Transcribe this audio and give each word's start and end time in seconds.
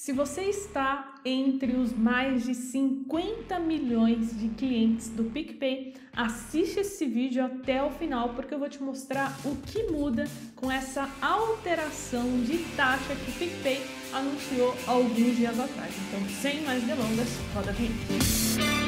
Se 0.00 0.12
você 0.12 0.42
está 0.42 1.16
entre 1.24 1.72
os 1.72 1.92
mais 1.92 2.44
de 2.44 2.54
50 2.54 3.58
milhões 3.58 4.38
de 4.38 4.48
clientes 4.50 5.08
do 5.08 5.24
PicPay, 5.24 5.94
assiste 6.14 6.78
esse 6.78 7.04
vídeo 7.04 7.44
até 7.44 7.82
o 7.82 7.90
final 7.90 8.28
porque 8.28 8.54
eu 8.54 8.60
vou 8.60 8.68
te 8.68 8.80
mostrar 8.80 9.36
o 9.44 9.56
que 9.56 9.90
muda 9.90 10.24
com 10.54 10.70
essa 10.70 11.10
alteração 11.20 12.40
de 12.42 12.58
taxa 12.76 13.12
que 13.16 13.30
o 13.32 13.34
PicPay 13.34 13.82
anunciou 14.12 14.72
alguns 14.86 15.36
dias 15.36 15.58
atrás. 15.58 15.92
Então, 16.06 16.28
sem 16.40 16.62
mais 16.62 16.80
delongas, 16.84 17.28
roda 17.52 17.70
a 17.70 17.72
vinheta. 17.72 18.87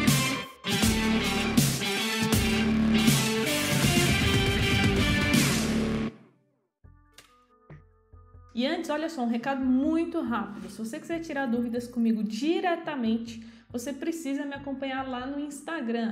Antes, 8.90 8.98
olha 8.98 9.08
só, 9.08 9.22
um 9.22 9.28
recado 9.28 9.64
muito 9.64 10.20
rápido. 10.20 10.68
Se 10.68 10.78
você 10.78 10.98
quiser 10.98 11.20
tirar 11.20 11.46
dúvidas 11.46 11.86
comigo 11.86 12.24
diretamente, 12.24 13.40
você 13.70 13.92
precisa 13.92 14.44
me 14.44 14.54
acompanhar 14.54 15.08
lá 15.08 15.24
no 15.26 15.38
Instagram, 15.38 16.10